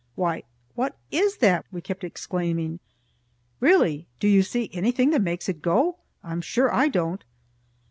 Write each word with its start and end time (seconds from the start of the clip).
"Why, 0.15 0.41
what 0.73 0.95
is 1.11 1.37
that?" 1.41 1.67
we 1.71 1.79
kept 1.79 2.03
exclaiming. 2.03 2.79
"Really, 3.59 4.07
do 4.19 4.27
you 4.27 4.41
see 4.41 4.71
anything 4.73 5.11
that 5.11 5.21
makes 5.21 5.47
it 5.47 5.61
go? 5.61 5.97
I'm 6.23 6.41
sure 6.41 6.73
I 6.73 6.87
don't." 6.87 7.23